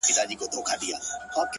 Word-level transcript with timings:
ستا 0.09 0.23
د 0.29 0.33
خولې 0.39 0.95
سا 1.33 1.41
ـ 1.45 1.49